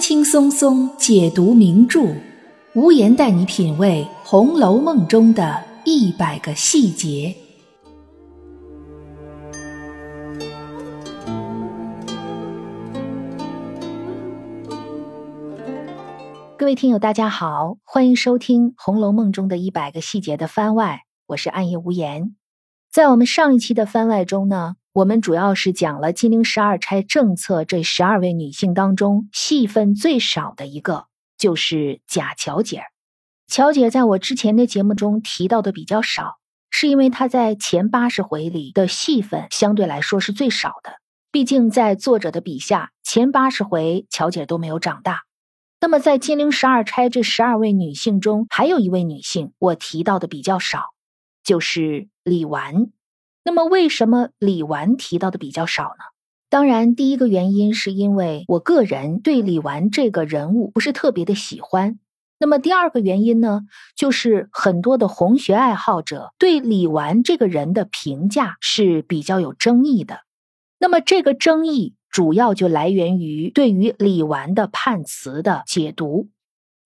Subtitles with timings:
[0.00, 2.16] 轻松松解读名著，
[2.74, 7.36] 无言带你品味《红楼梦》中的一百个细节。
[16.56, 22.34] 各位听友，大家好，欢迎收听《红楼梦》中的一百个细节的番外，我是暗夜无言。
[22.90, 24.76] 在我们上一期的番外中呢。
[24.92, 31.06] 我们主要是讲了金陵十二钗政策这十二位女性当中戏份最少的一个，
[31.38, 32.86] 就是贾巧姐儿。
[33.46, 36.38] 巧姐在我之前的节目中提到的比较少，
[36.70, 40.94] 是因为她在前八十回里的戏份相对来说是最少的。
[41.30, 45.20] 毕竟在作者的笔下，前八十回巧姐都没有长大。
[45.80, 50.86] 那么在金陵十二钗这十二位女性中，还有一位女性我提到的比较少，
[51.44, 52.90] 就是李纨。
[53.42, 56.04] 那么，为什么李纨提到的比较少呢？
[56.48, 61.98] 当然，第一个原因是因为我个人对李纨这个人物不是特别的喜欢。
[62.38, 63.62] 那么，第二个原因呢，
[63.94, 70.20] 就是很多的红学爱好者对李纨这个人的评价是比较有争议的。
[70.78, 76.28] 那么，这个争议主要就来源于对于李纨的判词的解读。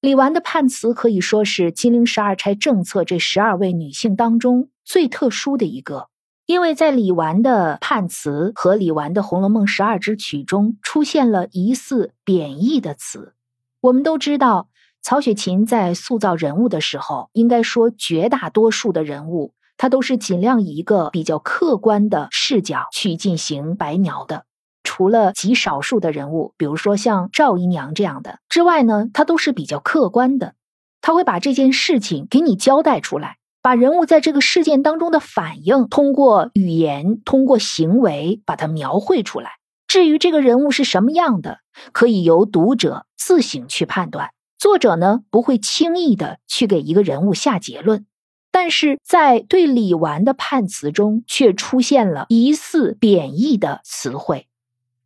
[0.01, 6.09] 李纨的判词可以说是金陵十二钗政策这十二位女性当中最特殊的一个。
[6.47, 13.35] 因为在李纨的判词和李纨的《红楼梦》十二支曲中出现了疑似贬义的词。
[13.81, 14.69] 我们都知道，
[15.01, 24.45] 曹雪芹在塑造人物的时候，应该说绝大多数的人物，他都是尽量以一个比较客观的视角去进行白描的。
[24.83, 30.55] 除了极少数的人物，比如说像赵姨娘这样的之外呢，他都是比较客观的，
[31.01, 33.39] 他会把这件事情给你交代出来。
[33.65, 39.53] 把人物在这个事件当中的反应，通过语言、通过行为把它描绘出来。
[39.89, 41.61] 至于这个人物是什么样的，
[41.93, 44.33] 可以由读者自行去判断。
[44.59, 48.05] 作者呢，不会轻易的去给一个人物下结论。
[48.53, 54.47] 但是在对李纨的判词中，却出现了疑似贬义的词汇，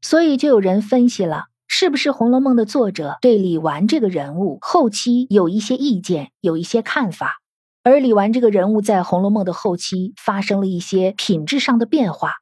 [0.03, 7.37] 所以就有人分析了，是不是《红楼梦》的作者对李纨这个人物后期有一些意见，有一些看法？
[7.84, 12.34] 而李纨这个人物在《红楼梦》的后期发生了一些品质上的变化，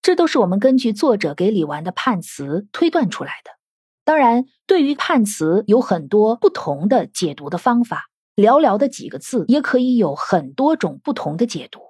[0.00, 3.50] 这都是我们根据作者给李纨的判词推断出来的。
[4.04, 8.04] 当然，对于判词有很多不同的解读的方法，
[8.36, 11.80] 寥寥的几个字也可以有很多种不同的解读。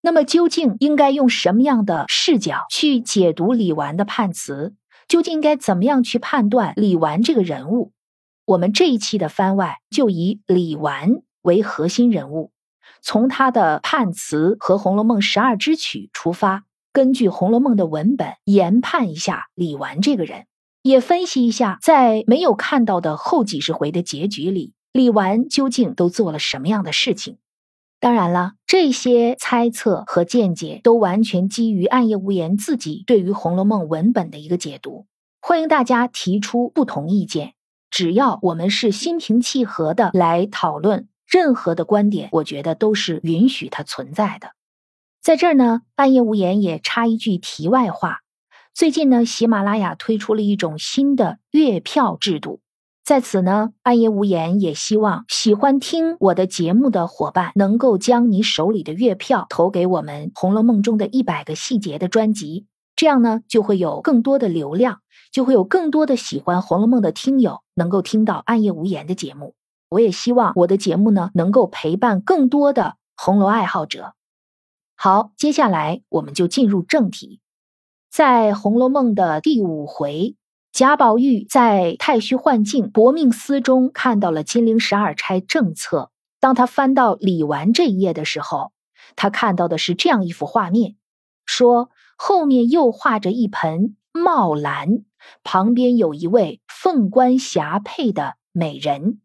[0.00, 4.74] 那么，究竟应该用什么样的视角去解读李纨的判词？
[5.08, 7.92] 究竟应该怎么样去判断李纨这个人物？
[8.46, 11.22] 我们这一期的番外就以李纨。
[11.42, 12.52] 为核心人物，
[13.02, 20.46] 从他的判词和《红楼梦》十二支曲出发，根据《红楼梦》的文本研判一下李纨这个人，
[20.82, 27.38] 也分析一下在没有看到的后几十回的结局里，李纨究竟都做了什么样的事情。
[27.98, 35.06] 当然了，这些猜测和见解都完全基于暗夜无言自己对于《红楼梦》文本的一个解读。
[35.40, 37.54] 欢迎大家提出不同意见，
[37.90, 41.08] 只要我们是心平气和的来讨论。
[41.32, 44.48] 任何的观点，我觉得都是允许它存在的。
[45.22, 48.18] 在这儿呢，半夜无言也插一句题外话：
[48.74, 52.60] 最近呢，喜马拉雅推出了一种新的月票制度，
[53.02, 65.00] 在此呢，半夜无言也希望喜欢听我的节目的伙伴能够将你手里的月票投给我们《红楼梦》中的一百个细节的专辑，这样呢，就会有更多的流量，
[65.32, 69.54] 就会有更多的喜欢《红楼梦》的听友能够听到暗夜无言的节目。
[69.92, 74.14] 我也希望我的节目呢，能够陪伴更多的红楼爱好者。
[74.96, 77.40] 好，接下来我们就进入正题。
[78.10, 80.36] 在《红楼梦》的第五回，
[80.72, 86.10] 贾宝玉在太虚幻境薄命司中看到了金陵十二钗政策。
[86.40, 88.72] 当他翻到李纨这一页的时候，
[89.14, 90.96] 他看到的是这样一幅画面：
[91.44, 95.04] 说后面又画着一盆茂兰，
[95.42, 99.20] 旁边有一位凤冠霞帔的美人。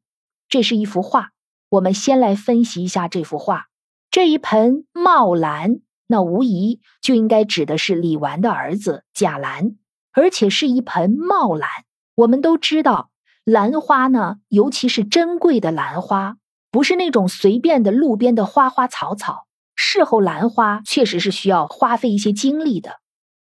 [0.50, 1.32] 这是一幅画，
[1.70, 3.66] 我们先来分析一下这幅画。
[4.10, 9.76] 这一盆茂兰，那无疑就应该指的是李纨的儿子贾兰，
[10.14, 11.70] 而且是一盆茂兰。
[12.16, 13.10] 我们都知道，
[13.44, 16.38] 兰花呢，尤其是珍贵的兰花，
[16.72, 19.46] 不是那种随便的路边的花花草草。
[19.76, 23.00] 侍候兰花确实是需要花费一些精力的，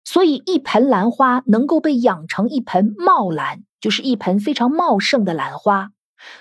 [0.05, 5.91] 所以一盆兰花能够被养成一盆茂兰，就是一盆非常茂盛的兰花。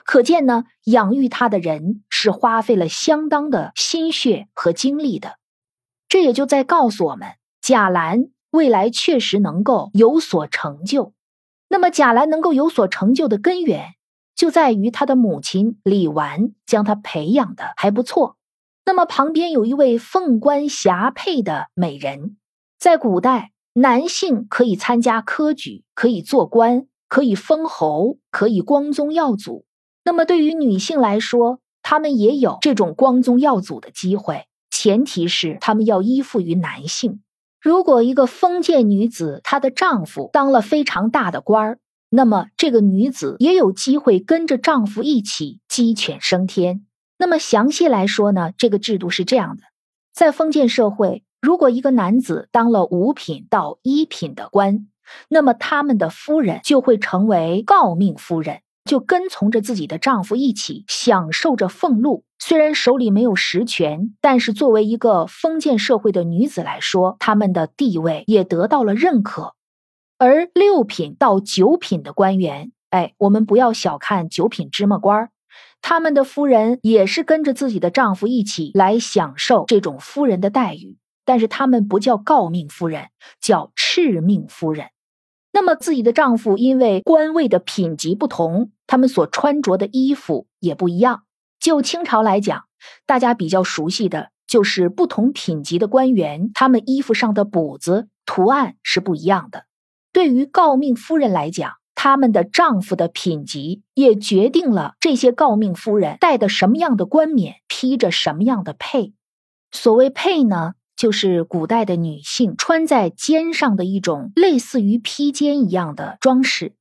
[0.04, 5.38] 可见呢，养育他的人是花费了相当的心血和精力的。
[6.08, 7.28] 这也就在告诉我们，
[7.62, 11.14] 贾兰未来确实能够有所成就。
[11.68, 13.94] 那么贾兰能够有所成就的根源，
[14.36, 18.38] 就在于他的母亲李纨将他培养的还不错。
[18.86, 22.38] 那么旁边有一位凤冠霞帔的美人，
[22.80, 29.64] 在古代，男性可以参加科举，可以做官，可以封侯，可以光宗耀祖。
[30.04, 37.22] 那么对于女性来说，她们也有这种光宗耀祖的机会，前提是她们要依附于男性。
[37.62, 41.80] 如果一个封建女子，她的丈夫当了非常大的官儿，
[42.10, 46.86] 那么这个女子也有机会跟着丈夫一起鸡犬升天。
[47.18, 49.64] 那么详细来说呢，这个制度是这样的：
[50.14, 54.88] 在封建社会，如果一个男子当了五品到一品的官，
[55.28, 62.24] 那么他们的夫人就会成为诰命夫人，就跟从着自己的丈夫一起享受着俸禄。
[62.40, 69.56] 虽然手里没有实权，但是作为一个封建社会的女子来说，她们的地位也得到了认可。
[70.18, 75.30] 而六品到九品的官员，哎，我们不要小看九品芝麻官，
[75.82, 83.10] 他们的夫人也是跟着自己的丈夫一起来享受这种夫人的待遇，但是他们不叫诰命夫人，
[83.42, 84.88] 叫敕命夫人。
[85.52, 91.24] 那么自己的丈夫因为官位的品级不同，他们所穿着的衣服也不一样。
[91.60, 92.66] 就清朝来讲，
[93.06, 99.66] 大家比较熟悉的就是不同品级的官员，他们衣服上的补子图案是不一样的。
[100.14, 109.14] 对于诰命夫人来讲，他们的丈夫的品级也决定了这些诰命夫人戴的什么样的冠冕，披着什么样的佩。
[109.72, 116.74] 所谓佩呢，就是古代的女性穿在肩上的一种类似于披肩一样的装饰。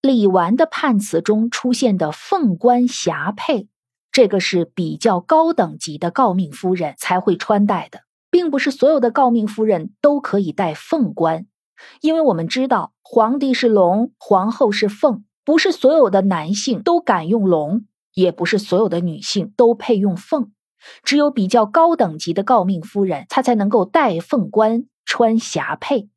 [0.00, 3.66] 李纨的判词中出现的凤冠霞帔。
[4.12, 11.46] 这个是比较高等级的诰命夫人才会穿戴的，并不是所有的诰命夫人都可以戴凤冠，
[12.00, 20.52] 因为我们知道皇帝是龙，皇后是凤，不是所有的男性都敢用龙，也不是所有的女性都配用凤，
[21.02, 26.08] 只有比较高等级的诰命夫人，她才能够戴凤冠、穿霞帔。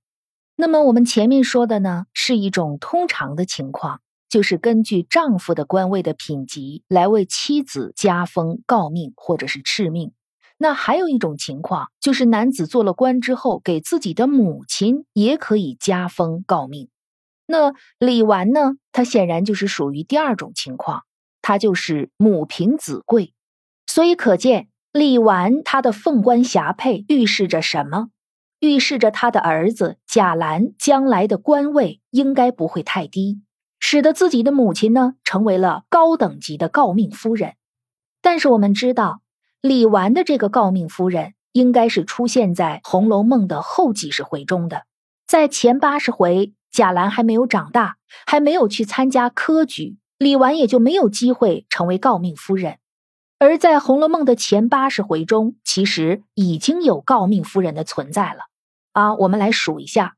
[0.55, 4.01] 那么我们前面说的呢，是一种通常的情况。
[4.29, 10.13] 就是根据丈夫的官位的品级来为妻子加封诰命或者是敕命。
[10.57, 16.87] 那还有一种情况，就是男子做了官之后，给自己的母亲也可以加封诰命。
[17.45, 18.75] 那李纨呢？
[18.93, 21.01] 她显然就是属于第二种情况，
[21.41, 23.33] 她就是母凭子贵。
[23.93, 28.07] 所以可见，李纨她的凤冠霞帔预示着什么？
[28.61, 33.41] 预示着她的儿子贾兰将来的官位应该不会太低。
[33.81, 37.55] 使得自己的母亲呢成为了高等级的诰命夫人，
[38.21, 39.19] 但是我们知道
[39.59, 44.85] 李纨的这个诰命夫人应该是出现在《红楼梦》的后几十回中的，
[45.27, 52.77] 在前八十回贾兰还没有长大，还没有去参加科举，李纨也就没有机会成为诰命夫人。
[53.41, 58.41] 而在《红楼梦》的前八十回中，其实已经有诰命夫人的存在了
[58.93, 59.15] 啊！
[59.15, 60.15] 我们来数一下，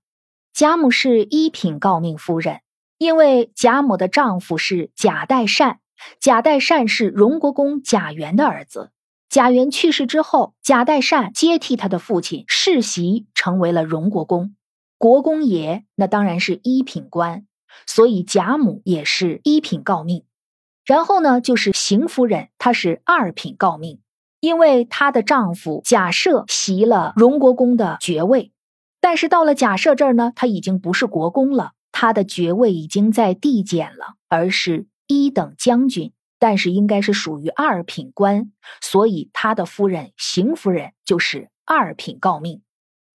[0.54, 2.60] 贾母是一品诰命夫人。
[2.98, 5.80] 因为贾母的丈夫是贾代善，
[6.20, 8.92] 贾代善是荣国公贾源的儿子。
[9.30, 14.54] 贾源去世之后，贾代善接替他的父亲世袭，成为了荣国公。
[14.98, 17.46] 国公爷那当然是一品官，
[17.88, 20.26] 所以贾母也是一品诰命。
[20.86, 24.00] 然后呢，就是邢夫人，她是二品诰命，
[24.40, 28.52] 因为她的丈夫贾赦袭了荣国公的爵位，
[29.00, 31.74] 但是到了贾赦这儿呢，他已经不是国公了。
[31.96, 42.64] 他的爵位已经在递减了，而是一等将军，但是应该是属于二品官，所以他的夫人邢夫人就是二品诰命。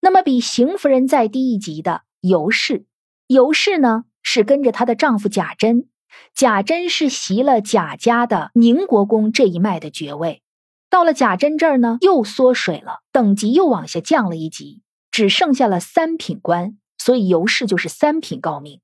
[0.01, 2.87] 那么比邢夫人再低一级的尤氏，
[3.27, 5.89] 尤氏呢是跟着她的丈夫贾珍，
[6.35, 10.43] 贾珍是袭了贾家的宁国公这一脉的爵位，
[10.91, 16.79] 到了贾珍这儿呢又缩水了，等级又往下降了一级，只剩下了三品官。
[17.01, 18.81] 所以尤氏就是三品诰命，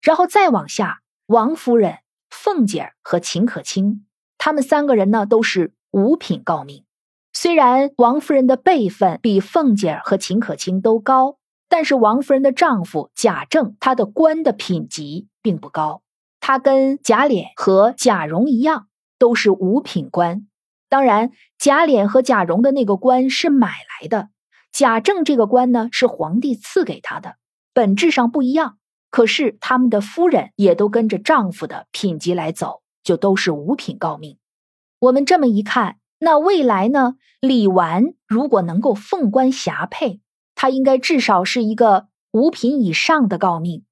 [0.00, 1.98] 然后再往下，王夫人、
[2.30, 4.06] 凤姐儿和秦可卿，
[4.38, 6.84] 他们三个人呢都是五品诰命。
[7.32, 11.36] 虽然王夫人的辈分比凤姐儿和秦可卿都高，
[11.68, 16.02] 但是王夫人的丈夫贾政，他的官的品级并不高，
[16.48, 18.86] 他跟贾琏和贾蓉一样，
[19.18, 20.46] 都是五品官。
[20.88, 24.30] 当然，贾琏和贾蓉的那个官是买来的，
[24.72, 27.36] 贾政这个官呢是皇帝赐给他的。
[27.74, 28.78] 本质上不一样，
[29.10, 34.38] 可是他们的夫人也都跟着丈夫的品级来走，就都是五品诰命。
[35.00, 37.16] 我们这么一看，那未来呢？
[37.42, 40.22] 李纨如果能够凤冠霞帔，
[40.54, 43.84] 她应该至少是一个五品以上的诰命。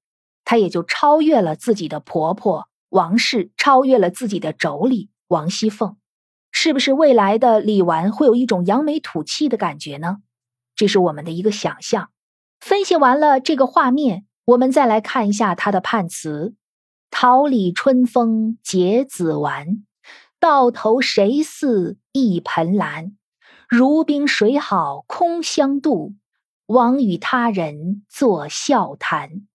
[0.49, 5.97] 她也就超越了自己的婆婆王氏，超越了自己的妯娌王熙凤。
[6.53, 10.19] 是不是未来的李纨会有一种扬眉吐气的感觉呢？
[10.73, 12.11] 这是我们的一个想象。
[12.61, 16.55] 分析完了这个画面，我们再来看一下他的判词
[17.11, 19.83] ：“桃李春风结子完，
[20.39, 23.17] 到头谁似一盆兰？
[23.67, 26.13] 如冰水好空相妒，
[26.67, 29.45] 枉与他人作笑谈。”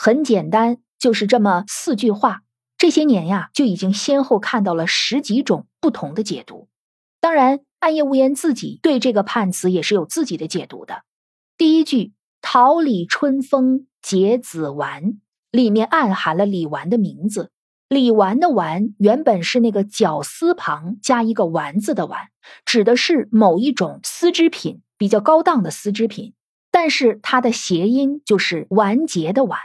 [0.00, 2.42] 很简单，就是这么四句话。
[2.76, 6.68] 这些年呀，就已经先后看到了十几种不同的解读。
[7.20, 11.02] 当然，暗夜无言自己对这个判词也是有自己的解读的。
[11.56, 15.18] 第一句“桃李春风结子完”
[15.50, 17.50] 里面暗含了李纨的名字。
[17.88, 22.28] 李纨的“纨”原本是那个绞丝旁加一个“丸”子的“丸”，
[22.64, 26.34] 指的是某一种丝织品，比较高档的丝织品。
[26.70, 29.58] 但是它的谐音就是完结的“完”。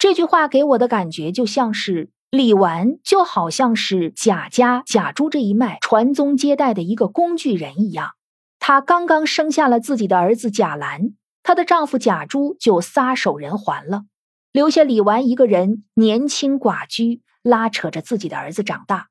[0.00, 2.10] 这句话给我的感觉就像是。
[2.30, 8.12] 李纨就好像是贾家贾珠这一脉传宗接代的一个工具人一样，
[8.60, 14.04] 她刚刚生下了自己的儿子贾兰，她的丈夫贾珠就撒手人寰了，
[14.52, 19.08] 留下李纨一个人年轻寡居，拉扯着自己的儿子长大。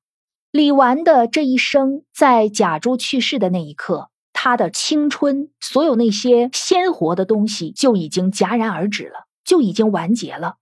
[0.53, 10.55] 李纨的这一生，在贾珠去世的那一刻，她的青春，所有那些鲜活的东西就已经戛然而止了，就已经完结了。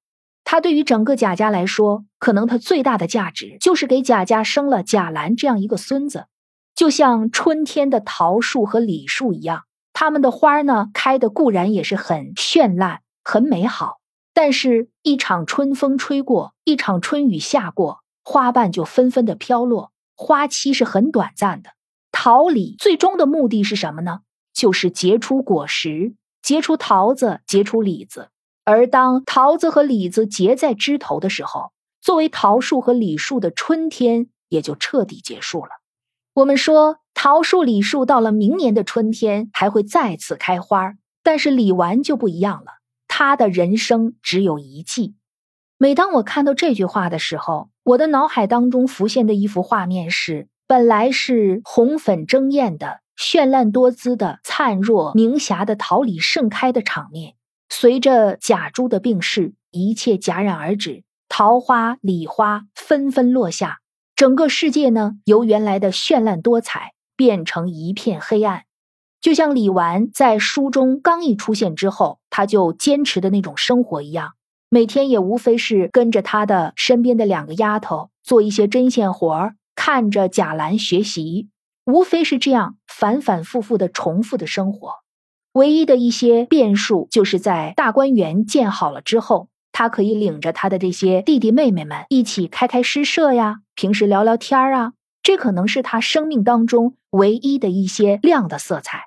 [0.49, 6.27] 他对于整个贾家来说，可能他最大的价值就是给贾家生了贾兰这样一个孙子，
[6.73, 13.97] 就像春天的桃树和李树一样，他们的花呢开的固然也是很绚烂、很美好，
[14.33, 21.71] 但是，一场春风吹过，一场春雨下过，花瓣就纷纷的飘落，花期是很短暂的。
[22.13, 24.21] 桃李最终的目的是什么呢？
[24.53, 28.29] 就是结出果实，结出桃子，结出李子。
[28.69, 31.71] 而当桃子和李子结在枝头的时候，
[32.01, 35.69] 作为桃树和李树的春天也就彻底结束了。
[36.33, 42.74] 我们说桃树、李树到了明年的春天还会再次开花，但是李纨就不一样了，
[43.07, 45.15] 他的人生只有一季。
[45.77, 57.36] 每当我看到这句话的时候，我的脑海当中浮现的一幅画面是：本来是红粉争艳的、绚烂多姿的、灿若明霞的桃李盛开的场面。
[57.69, 63.79] 随着贾珠的病逝，一切戛然而止，桃花、李花纷纷落下，
[64.15, 68.63] 整个世界呢，由原来的绚烂多彩变成一片黑暗。
[69.19, 74.33] 就像李纨在书中刚一出现之后，他就坚持的那种生活一样，
[74.69, 81.50] 每天也无非是跟着他的身边的两个丫头做一些针线活儿，看着贾兰学习，
[81.86, 84.93] 无非是这样反反复复的重复的生活。
[85.57, 99.05] 唯一的一些变数，就是在大观园建好了之后，他可以领着他的这些弟弟妹妹们一起开开诗社呀，平时聊聊天啊，这可能是他生命当中唯一的一些亮的色彩。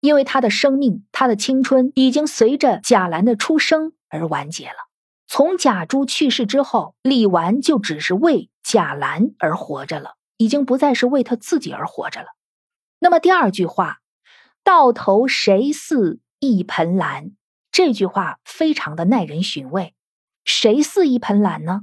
[0.00, 4.86] 因为他的生命，他的青春已经随着贾兰的出生而完结了。
[5.26, 12.28] 从贾珠去世之后，李纨就只是为贾兰而活着了，已经不再是为他自己而活着了。
[13.00, 13.99] 那么第二句话。
[14.72, 17.32] 到头谁似一盆兰？
[17.72, 19.94] 这句话非常的耐人寻味。
[20.44, 21.80] 谁似一盆兰呢？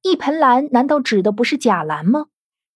[0.00, 2.28] 一盆兰难道指的不是贾兰吗？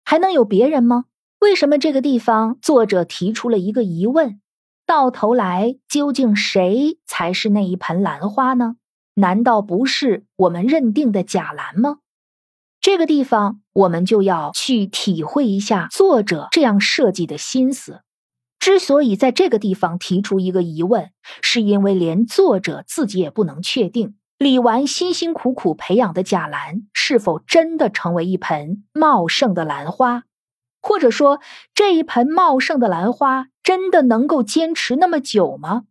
[0.04, 1.06] 还能有别人吗？
[1.40, 4.38] 为什么这个地方作者提出了一个疑问？
[4.84, 8.76] 到头来究竟谁才是那一盆兰花呢？
[9.14, 12.00] 难道不是我们认定的贾兰吗？
[12.82, 18.02] 这个地方我们就要去体会一下作者这样设计的心思。
[18.64, 21.10] 之所以在这个地方提出一个疑问，
[21.42, 30.22] 是因为连作者自己也不能确定李纨辛辛苦苦培养的贾兰是否真的成为一盆茂盛的兰花，
[30.80, 31.40] 或者说
[31.74, 35.82] 这一盆茂盛的兰花真的能够坚持那么久吗？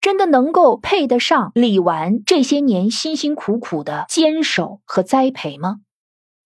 [0.00, 5.80] 真的能够配得上李纨这些年辛辛苦苦的坚守和栽培吗？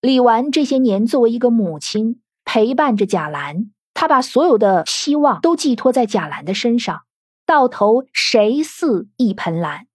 [0.01, 3.67] 李纨这些年作为一个母亲，陪伴着贾兰。
[3.99, 7.05] 他把所有的希望都寄托在贾兰的身上，
[7.47, 9.87] 到头谁似一盆兰？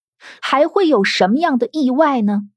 [0.41, 2.49] 还会有什么样的意外呢？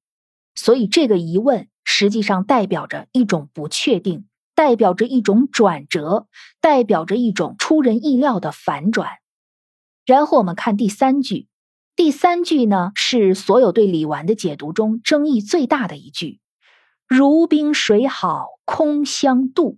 [0.54, 6.28] 所以这个疑问实际上代表着一种不确定，代表着一种转折，
[6.62, 9.10] 代表着一种出人意料的反转。
[10.06, 11.46] 然后我们看第三句，
[11.94, 16.40] 第三句呢是所有对李纨的解读中争议最大的一句
[17.06, 19.76] ：“如冰水好空相妒。”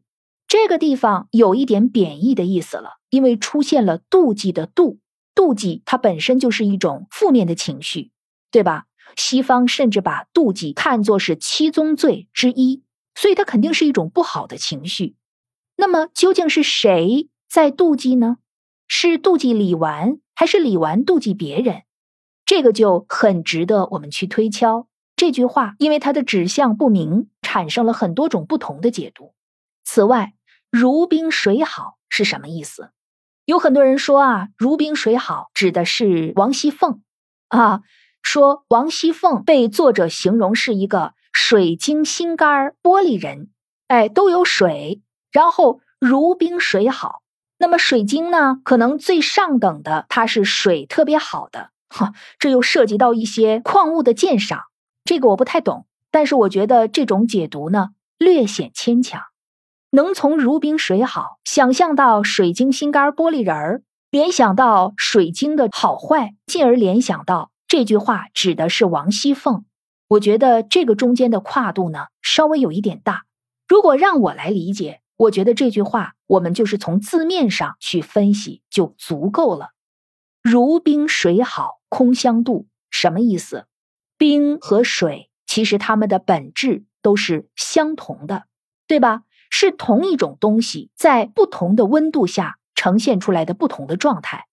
[0.49, 4.99] 这个地方有一点贬义的意思了，因为出现了妒忌的妒，
[5.35, 8.13] 妒忌它本身就是一种负面的情绪，
[8.51, 8.87] 对吧？
[9.17, 12.83] 西方甚至把妒忌看作是七宗罪之一，
[13.15, 15.17] 所以它肯定是一种不好的情绪。
[15.77, 18.39] 那么究竟是谁在妒忌呢？
[18.87, 21.83] 是妒忌李纨，还是李纨妒忌别人？
[22.45, 24.87] 这个就很值得我们去推敲。
[25.17, 29.33] 这句话因为它的指向不明，产生了很多种不同的解读。
[29.83, 30.35] 此外，
[30.79, 32.91] 如冰水好是什么意思？
[33.47, 37.01] 有很多人说啊，如冰水好指的是王熙凤
[37.49, 37.81] 啊，
[38.21, 43.49] 说王熙凤被作者形容是一个水晶心肝玻璃人，
[43.89, 45.01] 哎，都有水，
[45.33, 47.23] 然后如冰水好。
[47.57, 54.65] 那么水晶呢，可能最上等的，它是水特别好的，哈，这又涉及到一些矿物的鉴赏，
[55.05, 59.23] 这个我不太懂，但是我觉得这种解读呢，略显牵强。
[59.97, 69.65] 能从如冰水好想象到水晶心肝玻璃人儿，联想到水晶的好坏，进而联想到这句话指的是王熙凤。
[70.09, 73.25] 我觉得这个中间的跨度呢，稍微有一点大。
[73.67, 79.71] 如果让我来理解，我觉得这句话我们就是从字面上去分析就足够了。
[80.43, 83.65] 如冰水好空相妒，什么意思？
[84.19, 88.45] 冰和水其实它们的本质都是相同的，
[88.87, 89.23] 对吧？
[89.59, 94.45] 是同一种东西，在不同的温度下呈现出来的不同的状态。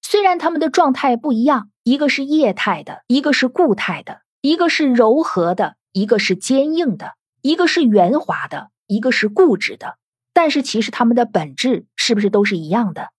[0.00, 7.08] 虽然它们的状态不一样，一个是液态的，一个是固态的；一个是柔和的，一个是坚硬的；
[7.42, 9.98] 一个是圆滑的，一个是固执的。
[10.32, 13.10] 但是，其实它们的本质是不是都是一样的？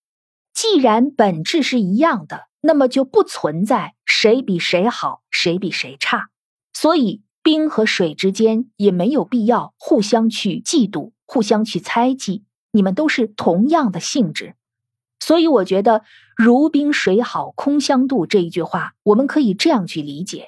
[0.56, 6.30] 既然本质是一样的，那么就不存在谁比谁好，谁比谁差。
[6.74, 11.12] 所以，冰和水之间也没有必要互相去嫉妒。
[11.28, 14.56] 互相去猜忌，你们都是同样的性质，
[15.20, 16.04] 所以我觉得
[16.36, 20.48] “如冰水好空相妒”这一句话，我们可以这样去理解：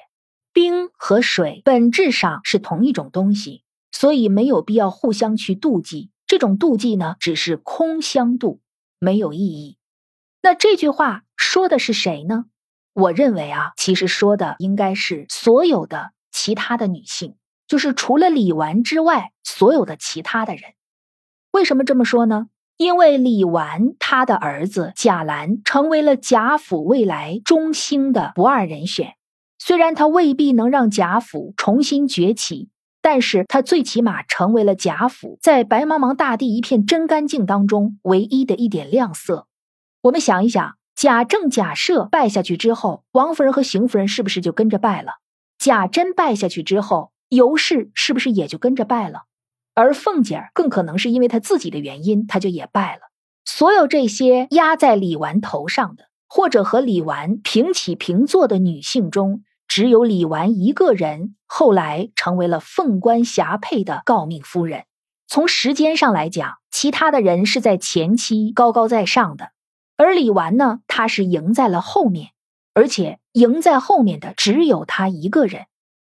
[0.52, 3.62] 冰和水本质上是同一种东西，
[3.92, 6.10] 所以没有必要互相去妒忌。
[6.26, 8.60] 这种妒忌呢，只是空相妒，
[8.98, 9.76] 没有意义。
[10.42, 12.46] 那这句话说的是谁呢？
[12.94, 17.36] 我认为啊，其实说的应该是所有的其他的女性。
[17.70, 20.72] 就是除了李纨之外，所有的其他的人，
[21.52, 22.48] 为什么这么说呢？
[22.76, 29.14] 因为李纨他的儿子贾兰成为了贾府未来中兴的不二人选。
[29.60, 39.46] 虽然他未必能让贾府重新崛起，但是他最起码成为了贾府在白茫茫大地一片真干净当中唯一的一点亮色。
[40.02, 45.12] 我们想一想，贾政、贾赦败下去之后，王夫人和邢夫人是不是就跟着败了？
[45.56, 47.12] 贾珍败下去之后。
[47.30, 49.22] 尤氏是不是也就跟着败了？
[49.74, 53.02] 而凤姐儿更可能是因为她自己的原因，她就也败了。
[53.44, 64.84] 所有这些压在李纨头上的，或者和李纨平起平坐的女性中，只有李纨一个人后来成为了凤冠霞帔的诰命夫人。
[65.28, 69.52] 从时间上来讲，其他的人是在前期高高在上的，
[69.96, 72.30] 而李纨呢，她是赢在了后面，
[72.74, 75.66] 而且赢在后面的只有她一个人。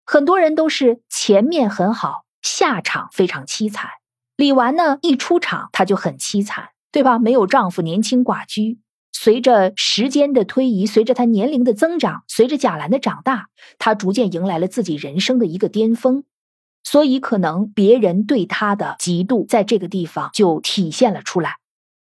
[0.06, 3.90] 很多人都是前面很好，下场非常凄惨。
[4.38, 7.18] 李纨呢，一出场她就很凄惨，对吧？
[7.18, 8.80] 没有丈夫，年轻寡居。
[9.12, 13.48] 随着时间的推移，随着她年龄的增长，随着贾兰的长大，
[13.80, 16.24] 她逐渐迎来了自己人生的一个巅峰。
[16.84, 21.56] 所以，可能别人对她的嫉妒，在这个地方就体现了出来。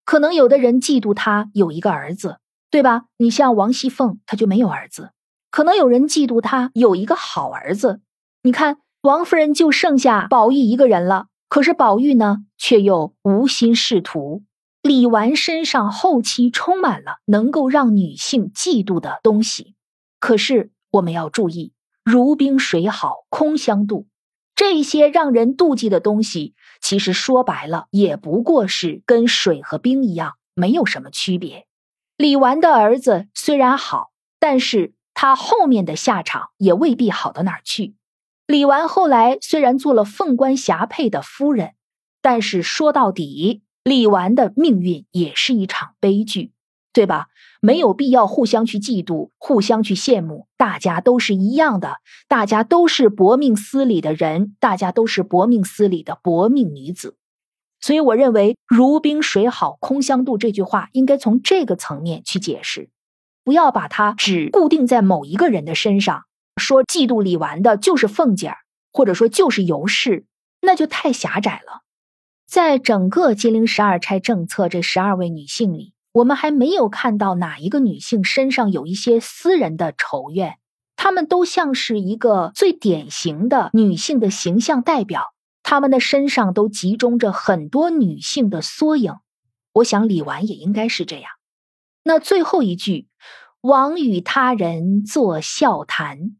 [0.05, 2.39] 可能有的人嫉妒她有一个儿子，
[2.71, 3.03] 对吧？
[3.17, 5.11] 你像王熙凤，她就没有儿子。
[5.51, 8.01] 可能有人嫉妒他有一个好儿子，
[8.41, 11.27] 你看王夫人就剩下宝玉一个人了。
[11.49, 14.43] 可是宝玉呢，却又无心仕途。
[14.81, 19.75] 李纨身上后期充满了能够让女性嫉妒的东西，
[20.21, 21.73] 可是我们要注意，
[22.05, 24.05] 如冰水好空相妒，
[24.55, 31.67] 这些让人妒忌的东西，其实说白了也不过是跟水和冰一样，没有什么区别。
[32.15, 34.93] 李纨的儿子虽然好，但是。
[35.21, 37.93] 他后面的下场也未必好到哪儿去。
[38.47, 41.75] 李纨后来虽然做了凤冠霞帔的夫人，
[42.23, 46.53] 但是说到底，李纨的命运也是一场悲剧，
[46.91, 47.27] 对吧？
[47.61, 50.47] 没有必要互相去嫉妒，互相去羡慕。
[50.57, 57.15] 大家都是一样的，大家都是薄命司里的人，大家都是薄命司里的薄命女子。
[57.79, 62.89] 所以，我认为“如冰水好空相妒”这句话应该从这个层面去解释。
[63.43, 66.25] 不要把它只固定在某一个人的身上，
[66.57, 68.57] 说嫉妒李纨的就是凤姐儿，
[68.91, 70.25] 或者说就是尤氏，
[70.61, 71.81] 那就太狭窄了。
[72.47, 80.57] 在整个金陵十二钗政策这十二位女性里，我们还没有看到哪一个女性身上有一些私人的仇怨，
[80.97, 89.15] 她们都像是一个最典型的女性的形象代表，她们的身上都集中着很多女性的缩影。
[89.73, 91.31] 我想李纨也应该是这样。
[92.03, 93.07] 那最后一句
[93.61, 96.37] “王与他人作笑谈”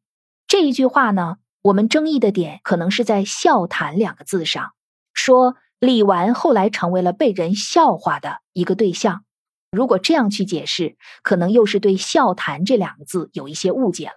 [0.48, 1.38] 这一句话呢？
[1.62, 4.72] 我们争议的点可能是在“笑谈”两个字上，
[5.14, 9.24] 说李纨后来成为了被人笑话的一个对象。
[9.72, 14.16] 如果这样去解释，可能又是对“笑谈”这两个字有一些误解了。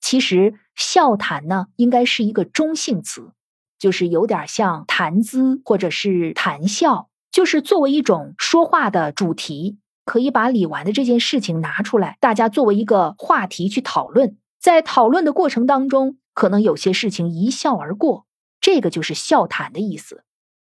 [0.00, 3.30] 其实“笑谈”呢，应该是一个中性词，
[3.78, 9.78] 就是有点像谈资或者是谈笑，就是作为一种说话的主题，
[10.10, 14.36] 可以把李纨的这件事情拿出来，大家作为一个话题去讨论。
[14.60, 16.16] 在讨论的过程当中。
[16.32, 18.24] 可能有些事情一笑而过，
[18.60, 20.24] 这个就是笑谈的意思。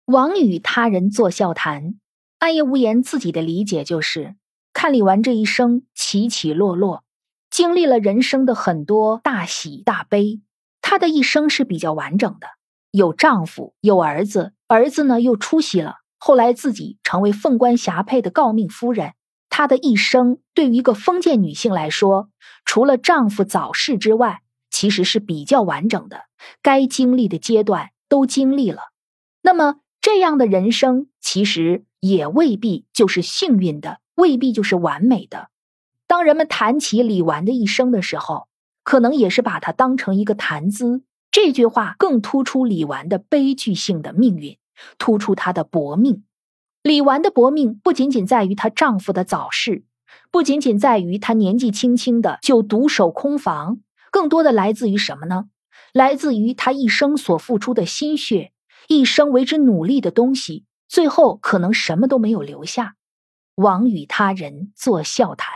[0.06, 1.96] 王与他人作笑谈，
[2.40, 4.36] 暗夜无言自己的理解就是：
[4.74, 7.04] 看李纨这一生起起落落，
[7.50, 10.42] 经历了人生的很多大喜大悲，
[10.82, 12.48] 她的一生是比较完整的。
[12.92, 19.14] 有丈夫，有儿子，儿子呢又出息了，后来自己成为凤冠霞帔的诰命夫人。
[19.56, 22.32] 她的一生对于一个封建女性来说，
[22.66, 26.24] 除了丈夫早逝之外，其实是比较完整的，
[26.64, 28.82] 该经历的阶段都经历了。
[29.44, 35.50] 那么这样的人生其实也未必就是幸运的，未必就是完美的。
[36.08, 38.48] 当人们谈起李纨的一生的时候，
[38.84, 41.04] 可能也是把它当成一个谈资。
[41.30, 44.58] 这句话更突出李纨的悲剧性的命运，
[44.98, 46.24] 突出她的薄命。
[46.84, 49.86] 李纨的薄命不仅仅在于她丈夫的早逝，
[50.30, 53.80] 不仅仅在于她年纪轻轻的就独守空房。
[54.12, 55.46] 更多的来自于什么呢？
[55.94, 58.52] 来自于她一生所付出的心血，
[58.90, 62.96] 一生为之努力的东西，最后可能什么都没有留下，
[63.56, 65.54] 枉与他人作笑谈。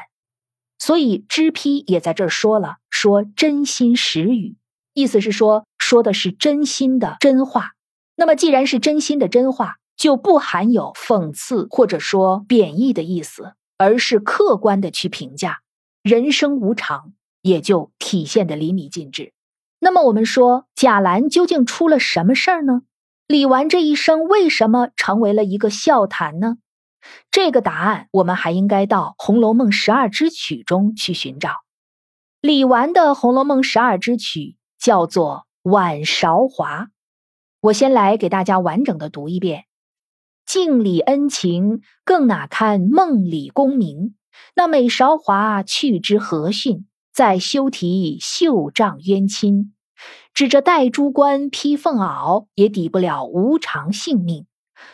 [0.80, 4.56] 所以知批也在这儿说了，说真心实语，
[4.94, 7.74] 意思是说说的是真心的真话。
[8.16, 15.60] 那么既然是真心的真话，就不含有讽刺或者说贬义的意思，而是客观的去评价
[16.02, 17.12] 人生无常。
[17.44, 19.32] 也就体现的淋漓尽致。
[19.80, 22.82] 那么我们说贾兰究竟出了什么事儿呢？
[23.26, 26.58] 李纨这一生为什么成为了一个笑谈呢？
[27.32, 31.52] 这个答案我们还应该到《红楼梦》十二支曲中去寻找。
[32.42, 36.86] 李纨的《红楼梦》十二支曲叫做《晚韶华》，
[37.62, 39.67] 我先来给大家完整的读一遍：
[40.48, 44.16] 镜里恩情，更哪堪梦里功名？
[44.56, 46.88] 那美韶华去之何逊？
[47.14, 49.74] 再修题绣帐冤亲，
[50.34, 54.46] 指着戴珠冠披凤袄，也抵不了无常性命。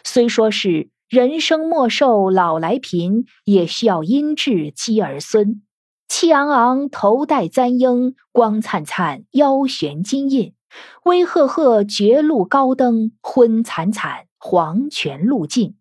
[0.04, 5.62] 虽说是人生莫寿老来贫，也需要阴质积儿孙。
[6.08, 10.56] 气昂昂头戴簪缨，光灿灿腰悬金印。
[11.06, 15.78] 威赫赫绝路高登，昏惨惨黄泉路尽。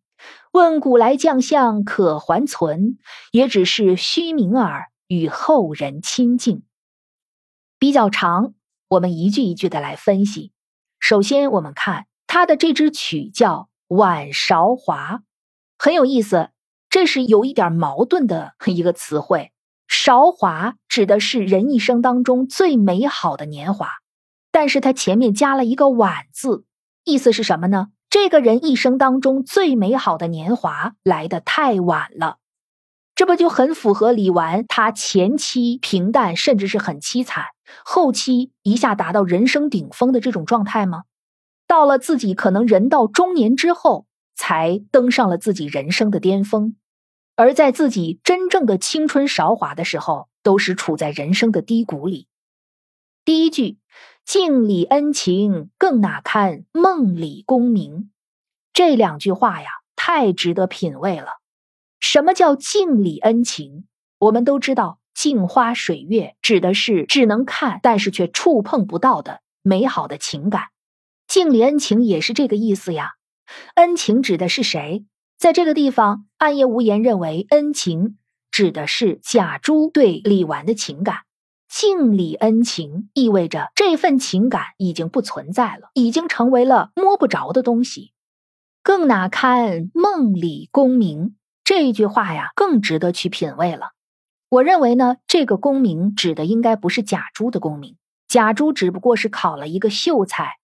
[0.53, 2.97] 问古来将相可还存？
[3.33, 4.89] 也只是虚名耳。
[5.09, 6.63] 与后人亲近
[7.79, 8.55] 比较长，
[8.89, 10.53] 我们一句一句的来分析。
[11.01, 15.17] 首先，我们看他的这支曲叫《晚韶华》，
[15.77, 16.51] 很有意思。
[16.89, 19.53] 这是有一点矛盾的 一个词汇。
[19.89, 23.91] 韶华指的是人一生当中最美好的年华，
[24.51, 26.65] 但是它前面加了一个“晚”字，
[27.05, 27.89] 意思是什么呢？
[28.13, 32.37] 这个人一生当中最美好的年华来得太晚了。
[33.15, 37.47] 这不就很符合李纨她前期平淡，甚至是很凄惨，
[37.87, 41.05] 后期一下达到人生顶峰的这种状态吗？
[41.67, 46.77] 到了自己可能人到中年之后，才登上了自己人生的巅峰，
[47.35, 52.27] 而在自己真正的青春韶华的时候，都是处在人生的低谷里。
[53.25, 53.79] 第一句
[54.25, 58.11] “镜里恩情，更哪堪梦里功名”，
[58.73, 61.27] 这两句话呀，太值得品味了。
[62.01, 63.85] 什么叫镜里恩情？
[64.19, 70.67] 我们都知道，镜花水月指的是只能看，但是却触碰不到的美好的情感。
[71.27, 73.13] 镜里恩情也是这个意思呀。
[73.75, 75.05] 恩情指的是谁？
[75.39, 78.17] 在这个地方，暗夜无言认为恩情
[78.51, 81.23] 指的是贾珠对李纨的情感。
[81.73, 88.13] 镜里恩情意味着这份情感已经不存在了，已经成为了摸不着的东西。
[88.83, 91.35] 更哪堪梦里功名？
[91.65, 93.93] 这一句话呀，更值得去品味了。
[94.51, 97.97] 我认为呢，这个功名指的应该不是贾珠的功名，
[98.29, 100.59] 贾珠只不过是考了一个秀才，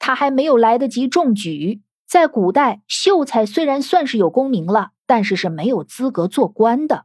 [0.00, 1.82] 他还没有来得及中举。
[2.04, 7.04] 在古代，秀才虽然算是有功名了，但是是没有资格做官的。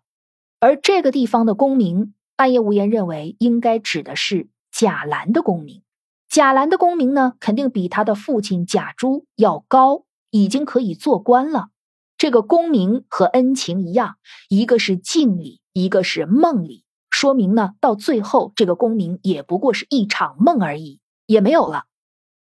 [0.60, 5.84] 而这个地方的功名，暗夜无言认为应该指的是贾兰的功名。
[6.30, 11.70] 贾兰的功名呢，肯定比他的父亲贾珠要高，已经可以做官了。
[12.18, 14.16] 这个功名和恩情一样，
[14.50, 21.86] 一个是镜里，一个是梦里，说明呢，到最后这个功名也不过是一场梦而已，也没有了。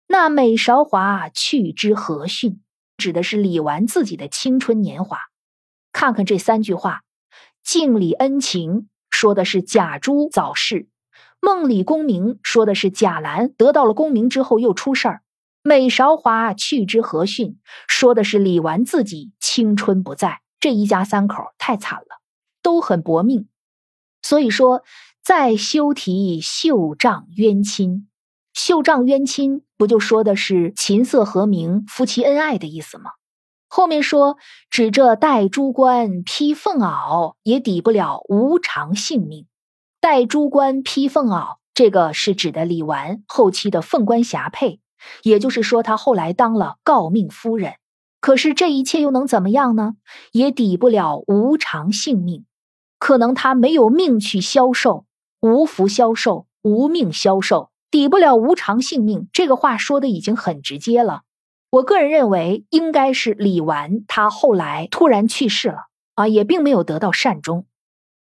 [0.07, 2.63] 那美韶华去之何迅？
[2.97, 5.19] 指的是李纨自己的青春年华。
[5.93, 7.03] 看看这三句话：
[7.63, 10.91] 镜里恩情说的是贾珠早逝。
[11.41, 15.23] 梦里功名说的是贾兰得到了功名之后又出事儿，
[15.63, 17.59] 美韶华去之何训？
[17.89, 20.43] 说的是李纨自己青春不在。
[20.61, 22.21] 这一家三口太惨了，
[22.61, 23.49] 都很薄命。
[24.21, 24.83] 所以说，
[25.25, 28.11] 再休提绣帐冤亲，
[28.53, 33.13] 绣帐冤亲不就说的是琴瑟和鸣、夫妻恩爱的意思吗？
[33.69, 34.37] 后面说
[34.71, 39.47] 指这戴珠冠披凤袄，也抵不了无常性命。
[40.01, 44.79] 戴珠冠披凤袄，这个是指的李纨后期的凤冠霞帔，
[45.23, 47.75] 也就是说，她后来当了诰命夫人。
[48.21, 49.95] 可是这一切又能怎么样呢？
[50.33, 52.45] 也抵不了无常性命。
[52.99, 55.05] 可能她没有命去消受，
[55.41, 59.29] 无福消受，无命消受，抵不了无常性命。
[59.33, 61.23] 这个话说的已经很直接了。
[61.71, 65.79] 我个人认为，应该是李纨她后来突然去世了
[66.15, 67.67] 啊，也并没有得到善终。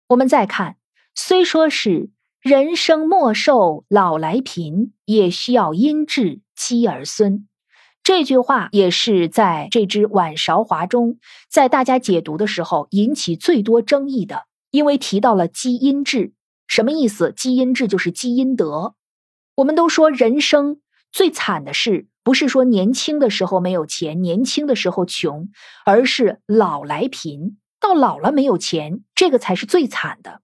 [0.08, 0.76] 我们再看。
[1.18, 2.10] 虽说是
[2.42, 7.48] 人生莫寿老来贫，也需要因智积儿孙。
[8.02, 11.18] 这句话也是在这支晚韶华中，
[11.48, 16.34] 在大家解读的时候引起最多争议的，因为提到了积阴质，
[16.66, 17.32] 什么意思？
[17.34, 18.94] 积阴质就是积阴德。
[19.56, 25.48] 我们都说人生最惨的事，不是说年轻的时候没有钱，年轻的时候穷，
[25.84, 30.40] 而是老来贫，到老了没有钱，这个才是最惨的。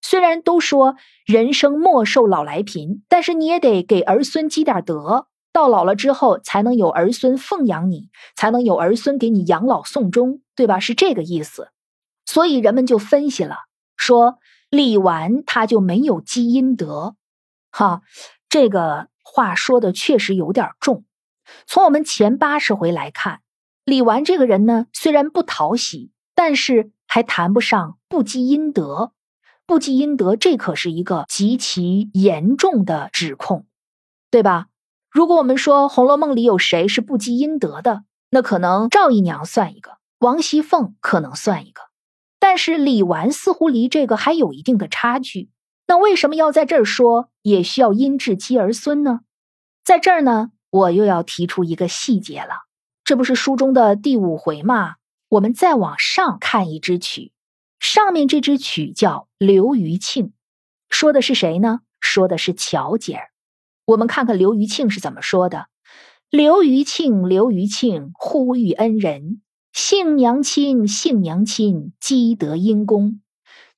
[0.00, 10.80] 虽然都说人生莫寿老来贫，但是你也得给儿孙积点德，到老了之后才能有儿孙奉养你，才能有儿孙给你养老送终，对吧？
[10.80, 11.68] 是这个意思。
[12.24, 13.56] 所以人们就分析了，
[13.98, 14.38] 说
[14.70, 17.16] 李纨他就没有积阴德，
[17.70, 18.00] 哈，
[18.48, 21.04] 这个话说的确实有点重。
[21.66, 23.40] 从我们前八十回来看，
[23.84, 29.12] 李纨这个人呢，虽然不讨喜，但是还谈不上不积阴德。
[29.66, 33.66] 不积阴德，这可是一个极其严重的指控，
[34.30, 34.68] 对吧？
[35.10, 41.82] 如果我们说《红楼梦》里有谁是不积阴德的，那可能赵姨娘算一个，王熙凤可能算一个，
[42.38, 45.50] 但是李纨似乎离这个还有一定的差距。
[45.86, 49.20] 那为什么要在这儿说也需要因智积儿孙呢？
[49.84, 52.54] 在这儿呢，我又要提出一个细节了，
[53.04, 54.96] 这不是书中的第五回吗？
[55.28, 57.32] 我们再往上看一支曲。
[57.80, 60.32] 上面这支曲叫刘余庆，
[60.90, 61.80] 说的是谁呢？
[62.00, 63.30] 说的是巧姐儿。
[63.84, 65.68] 我们看看刘余庆是怎么说的
[66.28, 69.40] ：“刘余庆，刘余庆，呼吁恩人，
[69.72, 73.22] 幸娘亲，幸娘亲，积德因功，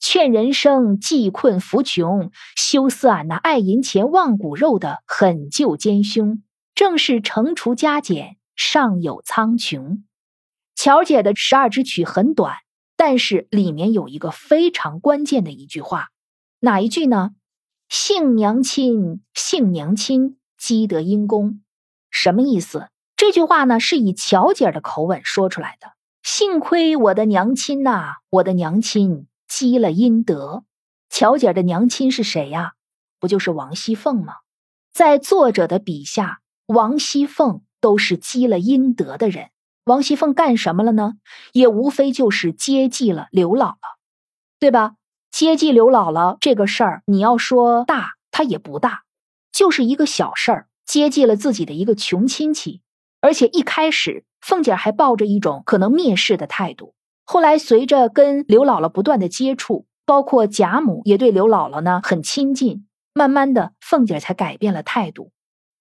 [0.01, 6.43] 劝人生济困扶穷，休似俺那爱银钱忘骨肉的狠救奸凶，
[6.81, 10.01] 正是惩除加减，尚有苍穹。”
[10.75, 12.55] 巧姐的十二支曲很短。
[12.97, 16.09] 但是里面有一个非常关键的一句话，
[16.59, 17.33] 哪一句呢？
[17.91, 21.61] 幸娘亲，幸娘亲，积德因功，
[22.11, 22.89] 什么意思？
[23.15, 25.93] 这句话呢是以乔姐的口吻说出来的。
[26.23, 30.65] 幸亏我的娘亲呐，我的娘亲积了阴德。
[31.11, 32.73] 乔姐的娘亲是谁呀？
[33.19, 34.37] 不就是王熙凤吗？
[34.95, 39.51] 在作者的笔下，王熙凤都是积了阴德的人。
[39.85, 41.15] 王熙凤干什么了呢？
[41.53, 43.77] 也无非就是接济了刘姥姥，
[44.61, 44.95] 对吧？
[45.33, 49.03] 接济刘姥姥这个事儿，你要说大，它也不大，
[49.51, 52.83] 就是一个小事儿，接济了自己的一个穷亲戚。
[53.21, 56.95] 而且一开始，凤姐还抱着一种可能蔑视的态度。
[57.25, 65.33] 后来随着跟刘姥姥不断的接触，包括贾母也对刘姥姥呢很亲近，慢慢的，凤姐才改变了态度。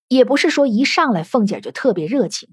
[0.09, 2.49] 也不是说一上来凤姐就特别热情。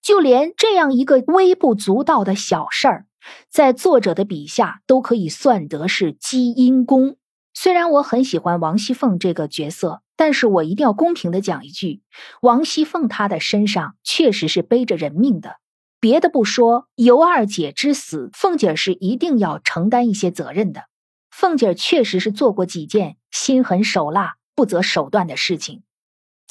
[0.00, 3.06] 就连这样一个微不足道的小事儿，
[3.50, 7.16] 在作者的笔下都可以算得是积阴功。
[7.54, 12.00] 虽然我很喜欢王熙凤这个角色，但是我一定要公平的讲一句：
[12.40, 15.56] 王熙凤她的身上确实是背着人命的。
[16.00, 20.86] 别的不说，尤二姐之死，凤姐是一定要承担一些责任的。
[21.30, 25.84] 凤姐确实是做过几件心狠手辣、不择手段的事情。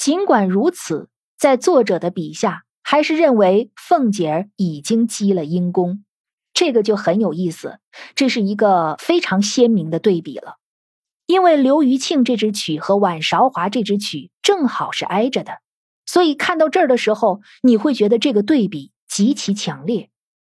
[0.02, 2.64] 尽管如此，在作者的笔下。
[2.82, 6.04] 还是认为凤姐儿已经积了阴功，
[6.56, 7.78] 这个就很有意思。
[8.16, 10.56] 这是一个非常鲜明的对比了。
[11.28, 15.60] 因为刘余庆这支曲和晚韶华这支曲正好是挨着的，
[16.08, 20.10] 所以看到这儿的时候，你会觉得这个对比极其强烈。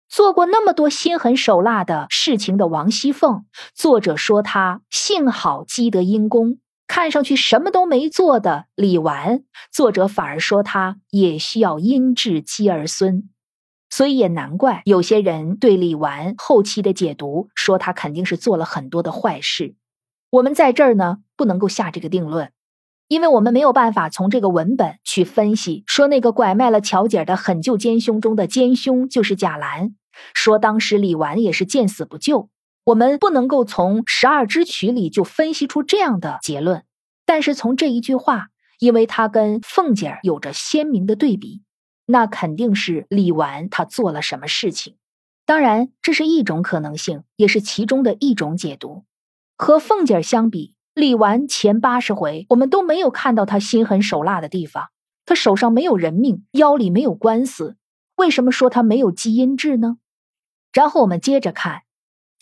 [0.07, 6.59] 做过那么多心狠手辣的事情的王熙凤，作者说她幸好积得阴功；
[6.89, 13.29] 看上去什么都没做的李纨，作者反而说她也需要因治积儿孙。
[13.91, 19.75] 所以也难怪有些人对李纨后期的解读说她肯定是做了很多的坏事。
[20.31, 22.51] 我们在这儿呢不能够下这个定论，
[23.07, 29.93] 因为我们没有办法从这个文本去分析说那个拐卖了巧姐的狠救奸凶中的奸凶就是贾兰。
[30.33, 32.49] 说当时李纨也是见死不救，
[32.83, 36.83] 我们不能够从十二支曲里就分析出这样的结论。
[37.25, 38.47] 但是从这一句话，
[38.79, 41.61] 因为他跟凤姐儿有着鲜明的对比，
[42.05, 44.95] 那肯定是李纨他做了什么事情。
[45.45, 49.03] 当然，这是一种可能性，也是其中的一种解读。
[49.57, 54.89] 和凤姐儿相比，李纨前八十回我们都没有看到他心狠手辣的地方，
[55.25, 57.77] 他手上没有人命，腰里没有官司，
[58.15, 59.97] 为什么说他没有基因痣呢？
[60.71, 61.81] 然后我们接着看，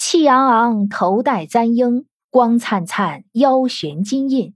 [0.09, 4.53] 气昂昂，头戴簪缨，光灿灿，腰悬金印，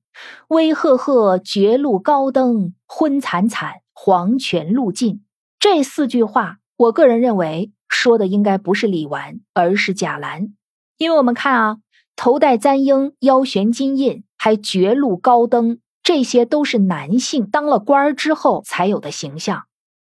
[0.47, 5.25] 威赫赫，绝路高登，昏惨惨，黄泉路尽。
[5.59, 10.53] 这四句话，我个人认为说的应该不是李纨，而是贾兰。
[10.97, 11.77] 因为我们看啊，
[12.15, 19.63] 头戴簪缨，腰悬金印，还绝路高登，这些都是男性当了官儿之后才有的形象。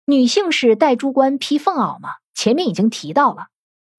[0.05, 2.09] 女性是戴珠冠、披凤袄嘛？
[2.33, 3.45] 前面已经提到了，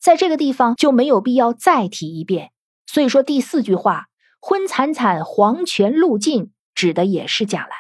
[0.01, 2.51] 在这个地方就没有必要再提一遍。
[2.87, 4.07] 所以说第四句话
[4.41, 7.71] “昏惨惨，黄泉路尽”指的也是贾兰。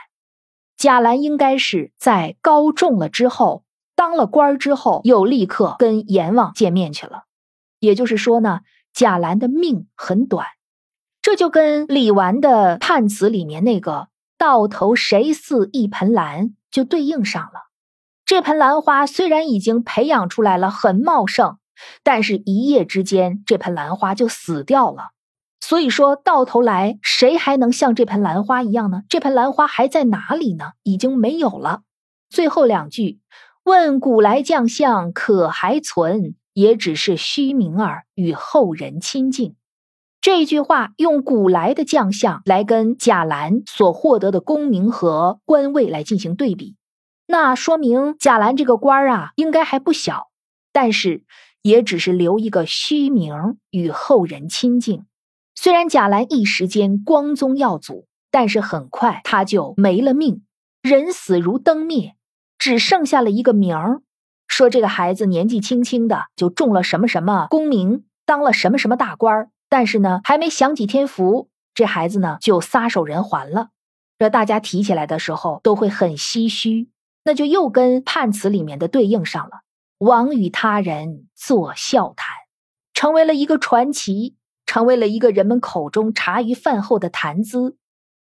[0.76, 3.64] 贾兰应该是在高中了之后，
[3.96, 7.24] 当了官之后，又立刻跟阎王见面去了。
[7.80, 8.60] 也就是说呢，
[8.92, 10.46] 贾兰的命很短，
[11.22, 17.70] 这就跟李纨的判词里面那个“到头谁似一盆兰”就对应上了。
[18.24, 21.58] 这盆兰花虽然已经培养出来了，很茂盛，
[22.02, 25.10] 但是一夜之间，这盆兰花就死掉了。
[25.60, 29.02] 所以说到头来，谁还能像这盆兰花一样呢？
[29.08, 30.72] 这盆兰花还在哪里呢？
[30.82, 31.82] 已经没有了。
[32.30, 33.20] 最后两句，
[33.64, 36.34] 问古来将相可还存？
[36.52, 39.54] 也只是虚名儿，与后人亲近。
[40.20, 46.76] 这句话用古来的将相来跟贾兰所获得的功名和官位来进行对比。
[47.26, 50.28] 那说明贾兰这个官儿啊，应该还不小，
[50.72, 51.22] 但是
[51.62, 55.04] 也只是留一个虚名与后人亲近。
[55.54, 60.42] 虽然贾兰一时间光宗耀祖，但是很快他就没了命，
[60.82, 62.14] 人死如灯灭，
[62.58, 64.02] 只剩下了一个名儿。
[64.46, 73.68] 说这个孩子年纪轻轻的就中了什么什么功名，当了什么什么大官儿，但是呢，还没享几天福，这孩子呢就撒手人寰了。
[74.18, 76.88] 这大家提起来的时候都会很唏嘘。
[77.22, 79.60] 那就又跟判词里面的对应上了，
[80.00, 82.34] 王与他人作笑谈，
[82.94, 84.34] 成为了一个传奇，
[84.64, 87.76] 成为了一个人们口中茶余饭后的谈资。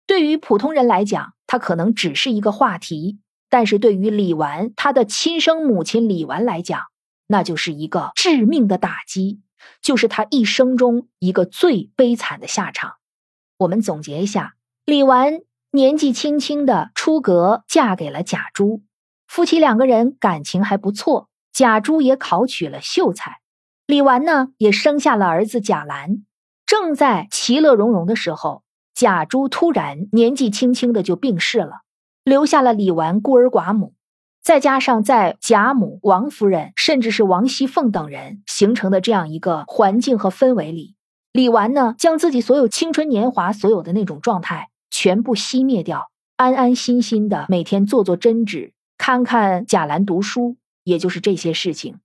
[0.07, 3.17] 对于普通人来讲，他可能只是一个话题；
[3.49, 6.79] 但是对于李纨他的亲生母亲李纨来讲，
[7.27, 9.41] 那就是一个致命的打击，
[9.81, 12.93] 就是他一生中一个最悲惨的下场。
[13.57, 15.41] 我们总结一下，李纨。
[15.71, 18.83] 年纪轻轻的出阁，嫁给了贾珠，
[19.27, 21.27] 夫妻两个人感情还不错。
[21.55, 23.37] 贾珠也考取了秀才，
[23.87, 26.25] 李纨呢也生下了儿子贾兰。
[26.65, 28.63] 正在其乐融融的时候，
[28.93, 31.83] 贾珠突然年纪轻轻的就病逝了，
[32.25, 33.93] 留下了李纨孤儿寡母。
[34.43, 40.95] 再加上在贾母、王夫人，甚至是王熙凤等人形成的这样一个环境和氛围里，
[41.31, 44.67] 李纨呢将自己所有青春年华所有的那种状态。
[44.91, 51.99] 全部熄灭掉，安安心心的每天做做针纸，看看贾兰读书，也就是这些事情，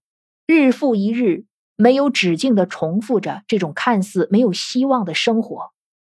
[0.48, 1.44] 日复一日，
[1.76, 5.70] 没有止境的重复着这种看似没有希望的生活。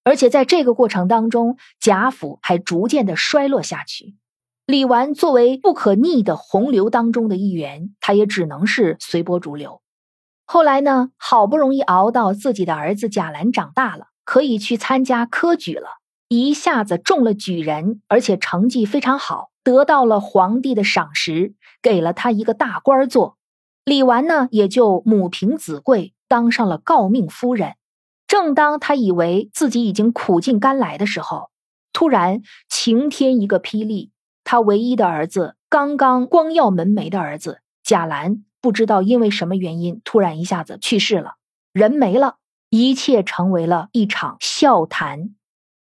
[0.05, 4.15] 而且在这个过程当中，贾府还逐渐的衰落下去。
[4.67, 9.83] 李纨作为不可逆的洪流当中的一员，他也只能是随波逐流。
[10.47, 15.99] 后来呢，好不容易熬到自己的儿子贾兰长大了，可以去参加科举了。
[16.29, 23.37] 一下子中了举人，而且成绩非常好，得到了皇帝的赏识，给了他一个大官做。
[23.85, 27.75] 李纨呢，也就母凭子贵，当上了诰命夫人。
[28.27, 31.51] 正当他以为自己已经苦尽甘来的时候，
[31.93, 34.13] 突然晴天一个霹雳，
[34.45, 41.35] 他唯一的儿子，刚刚光耀门楣的儿子贾兰，不知道因为什么原因，突然一下子去世了，
[41.73, 42.37] 人没了。
[42.73, 45.35] 一切成为了一场笑谈。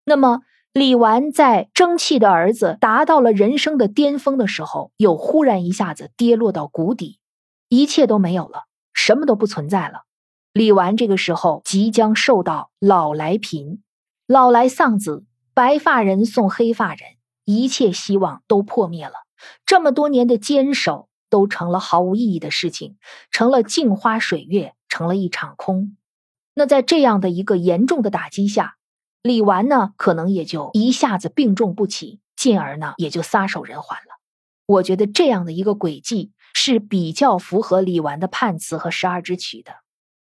[0.03, 0.41] 那么，
[0.73, 7.19] 李纨在争气的儿子达到了人生的巅峰的时候，又忽然一下子跌落到谷底，
[7.69, 10.05] 一切都没有了，什么都不存在了。
[10.51, 13.83] 李纨这个时候即将受到老来贫，
[14.25, 17.01] 老来丧子，白发人送黑发人，
[17.45, 19.13] 一切希望都破灭了。
[19.67, 22.97] 这么多年的坚守都成了毫无意义的事情，
[23.29, 25.95] 成了镜花水月，成了一场空。
[26.55, 28.75] 那在这样的一个严重的打击下，
[29.23, 34.19] 李纨呢，可能也就一下子病重不起，进而呢，也就撒手人寰了。
[34.65, 39.75] 我觉得这样的一个轨迹是比较符合李纨的判词和十二支曲的。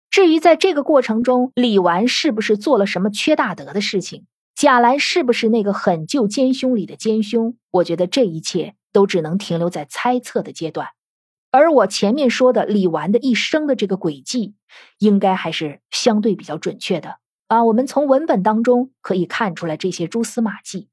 [0.09, 4.25] 至于在这个过程中，李纨是不是做了什么缺大德的事情，
[4.55, 10.87] 贾兰是不是那个狠救奸凶里的奸凶，我觉得这一切都只能停留在猜测的阶段。
[11.51, 14.55] 而我前面说的李纨的一生的这个轨迹，
[14.97, 17.17] 应该还是相对比较准确的
[17.47, 17.63] 啊。
[17.63, 20.89] 我们从文本当中可以看出来这些蛛丝马迹。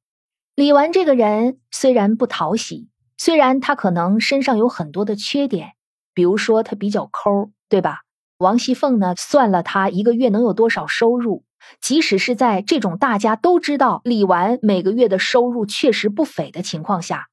[0.55, 2.89] 李纨这个人虽然不讨喜，
[3.19, 5.73] 虽然他可能身上有很多的缺点，
[6.15, 8.03] 比如说他比较抠，对吧？
[8.39, 11.45] 王熙凤呢，算了他一个月能有多少收入，
[11.81, 17.29] 即使是在这种大家都知道李纨每个月的收入确实不菲的情况下，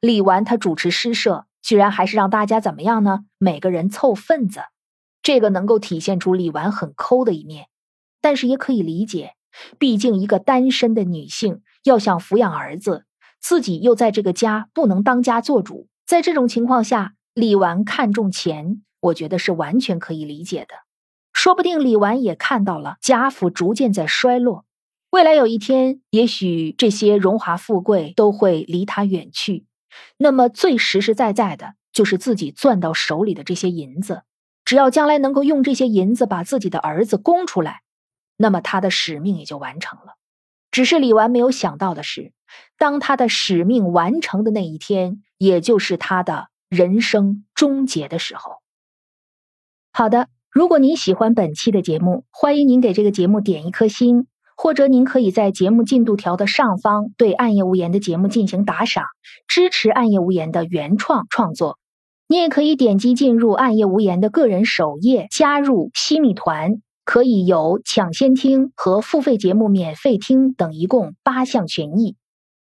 [0.00, 3.20] 李纨他主持诗社，居然还是让大家怎么样呢？
[3.38, 4.60] 每个人凑份子，
[5.22, 7.66] 这个能够体现出李纨很抠的一面，
[8.20, 9.34] 但是也可以理解，
[9.78, 13.04] 毕竟一个单身的女性要想抚养儿子，
[13.40, 18.82] 自己又在这个家不能当家做主，在这种情况下，李纨看重钱。
[19.00, 20.74] 我觉得是完全可以理解的，
[21.32, 24.64] 说不定李纨也看到了贾府逐渐在衰落，
[25.10, 29.66] 未来有一天，也许这些荣华富贵都会离他远去，
[30.16, 34.22] 那么最实实在在的就是自己攥到手里的这些银子，
[34.64, 37.82] 只要将来能够用这些银子把自己的儿子供出来，
[38.36, 40.14] 那么他的使命也就完成了。
[40.70, 42.32] 只是李纨没有想到的是，
[42.78, 48.56] 当他的使命完成的那一天，也就是他的人生终结的时候。
[49.92, 59.06] 好的，如果您喜欢本期的节目，欢迎您给这个节目点一颗星，或者您可以在节目进度条的上方对《暗夜无言》的节目进行打赏，
[59.48, 61.78] 支持《暗夜无言》的原创创作。
[62.28, 72.16] 你也可以点击进入《暗夜无言》的个人首页，加入西米团，可以有抢先听和付费节目免费听等一共八项权益。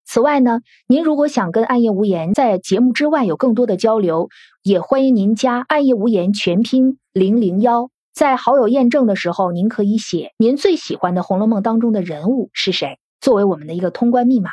[0.04, 4.28] 此外呢，您如果想跟暗夜无言在节目之外有更多的交流，
[4.62, 14.50] 也欢迎您加暗夜无言全拼零零幺，在好友验证的时候，您可以写您最喜欢的《红楼梦》当中的人物是谁，作为我们的一个通关密码。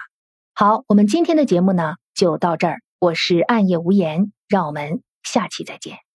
[0.53, 6.12] 好，我们今天的节目呢就到这儿，我是暗夜无言，让我们下期再见。